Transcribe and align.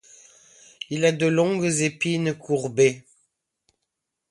Il 0.89 1.05
a 1.05 1.11
de 1.11 1.27
longues 1.27 1.81
épines 1.83 2.33
courbées. 2.33 3.05